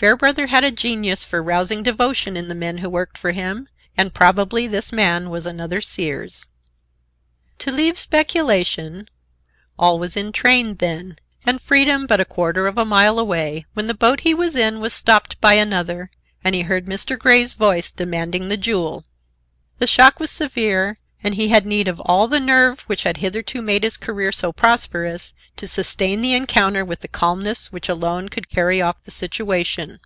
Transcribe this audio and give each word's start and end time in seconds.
Fairbrother 0.00 0.46
had 0.46 0.64
a 0.64 0.70
genius 0.70 1.26
for 1.26 1.42
rousing 1.42 1.82
devotion 1.82 2.34
in 2.34 2.48
the 2.48 2.54
men 2.54 2.78
who 2.78 2.88
worked 2.88 3.18
for 3.18 3.32
him, 3.32 3.68
and 3.98 4.14
probably 4.14 4.66
this 4.66 4.92
man 4.94 5.28
was 5.28 5.44
another 5.44 5.82
Sears. 5.82 6.46
To 7.58 7.70
leave 7.70 7.98
speculation, 7.98 9.10
all 9.78 9.98
was 9.98 10.16
in 10.16 10.32
train, 10.32 10.76
then, 10.76 11.16
and 11.44 11.60
freedom 11.60 12.06
but 12.06 12.18
a 12.18 12.24
quarter 12.24 12.66
of 12.66 12.78
a 12.78 12.86
mile 12.86 13.18
away, 13.18 13.66
when 13.74 13.88
the 13.88 13.92
boat 13.92 14.20
he 14.20 14.32
was 14.32 14.56
in 14.56 14.80
was 14.80 14.94
stopped 14.94 15.38
by 15.38 15.52
another 15.52 16.10
and 16.42 16.54
he 16.54 16.62
heard 16.62 16.86
Mr. 16.86 17.18
Grey's 17.18 17.52
voice 17.52 17.92
demanding 17.92 18.48
the 18.48 18.56
jewel. 18.56 19.04
The 19.80 19.86
shock 19.86 20.18
was 20.18 20.30
severe 20.30 20.96
and 21.22 21.34
he 21.34 21.48
had 21.48 21.66
need 21.66 21.86
of 21.86 22.00
all 22.06 22.26
the 22.28 22.40
nerve 22.40 22.80
which 22.86 23.02
had 23.02 23.18
hitherto 23.18 23.60
made 23.60 23.84
his 23.84 23.98
career 23.98 24.32
so 24.32 24.50
prosperous, 24.54 25.34
to 25.54 25.66
sustain 25.66 26.22
the 26.22 26.32
encounter 26.32 26.82
with 26.82 27.00
the 27.00 27.08
calmness 27.08 27.70
which 27.70 27.90
alone 27.90 28.26
could 28.30 28.48
carry 28.48 28.80
off 28.80 28.96
the 29.04 29.10
situation. 29.10 30.00